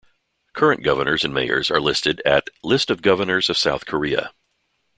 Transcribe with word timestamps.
Current 0.53 0.81
governors 0.83 1.23
and 1.23 1.31
mayors 1.31 1.69
are 1.69 1.79
listed 1.79 2.23
at 2.25 2.49
List 2.63 2.89
of 2.89 3.03
governors 3.03 3.51
of 3.51 3.57
South 3.59 3.85
Korea. 3.85 4.33